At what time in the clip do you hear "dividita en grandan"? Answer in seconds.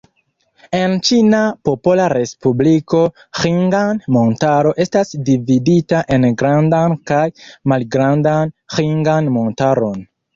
5.29-6.97